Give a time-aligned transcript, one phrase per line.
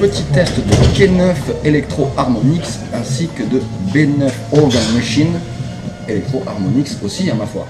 [0.00, 1.34] petit test de K9
[1.64, 5.40] Electro Harmonix ainsi que de B9 Organ Machine
[6.06, 7.66] Electro Harmonix aussi à ma foi.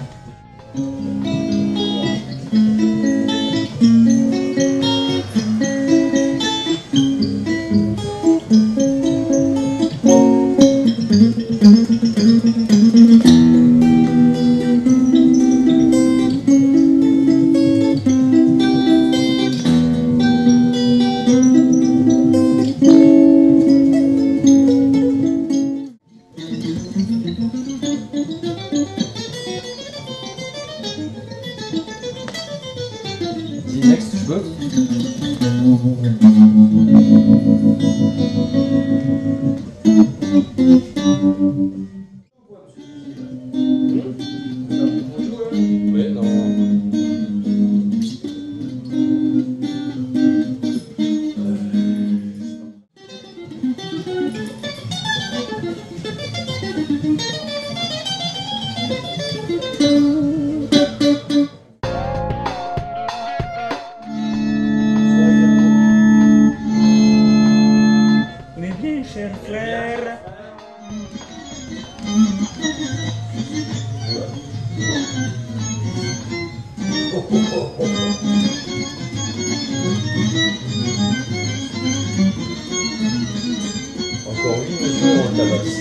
[26.97, 27.03] Dis
[33.81, 34.43] next, peux
[69.13, 70.19] cher frère.
[84.27, 85.79] Encore lui, monsieur, on le tabasse.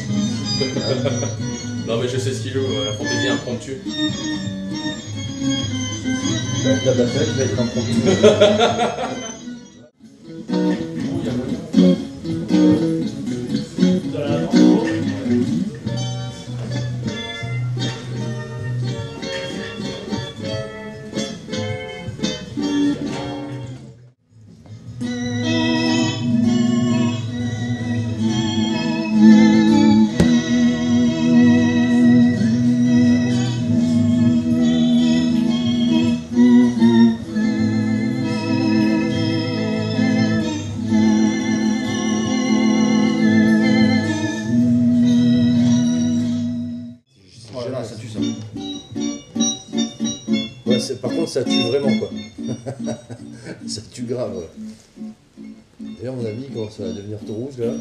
[1.87, 3.77] non, mais je sais ce qu'il joue, euh, la fantaisie impromptue.
[6.65, 8.11] Le tabassage va être improvisé.
[51.02, 52.10] Par contre, ça tue vraiment, quoi.
[53.67, 54.44] ça tue grave.
[55.80, 57.73] D'ailleurs, mon ami commence à devenir tout rouge, là?